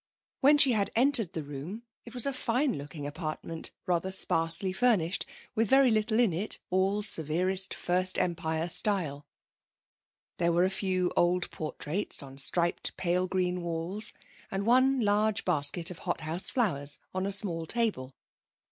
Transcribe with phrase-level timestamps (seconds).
[0.39, 5.27] When she had entered the room, it was a fine looking apartment, rather sparsely furnished,
[5.53, 9.27] with very little in it, all severest First Empire style.
[10.39, 14.11] There were a few old portraits on striped pale green walls,
[14.49, 18.15] and one large basket of hot house flowers on a small table.